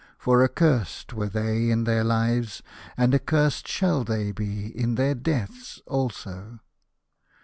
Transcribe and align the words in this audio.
For 0.17 0.43
accursed 0.43 1.13
were 1.13 1.29
they 1.29 1.69
in 1.69 1.83
their 1.83 2.03
lives, 2.03 2.63
and 2.97 3.13
accursed 3.13 3.67
shall 3.67 4.03
they 4.03 4.31
be 4.31 4.75
in 4.75 4.95
their 4.95 5.13
deaths 5.13 5.79
also." 5.85 6.57